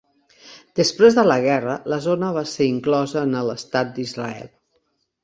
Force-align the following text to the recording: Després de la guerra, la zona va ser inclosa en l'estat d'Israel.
Després 0.79 1.17
de 1.19 1.25
la 1.27 1.35
guerra, 1.43 1.75
la 1.93 1.99
zona 2.05 2.29
va 2.37 2.43
ser 2.53 2.67
inclosa 2.71 3.23
en 3.29 3.37
l'estat 3.51 3.93
d'Israel. 3.99 4.49